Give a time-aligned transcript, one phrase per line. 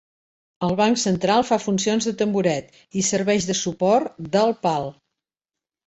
[0.67, 4.93] El banc central fa funcions de tamboret i serveix de suport del pal.